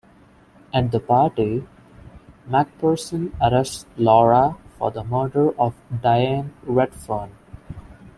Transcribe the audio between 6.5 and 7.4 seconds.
Redfern.